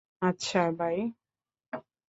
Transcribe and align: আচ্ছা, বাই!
আচ্ছা, 0.21 0.61
বাই! 0.71 0.97